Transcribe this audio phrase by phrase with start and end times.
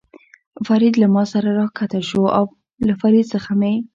[0.67, 2.21] فرید له ما سره را کښته شو،
[2.87, 3.73] له فرید څخه مې.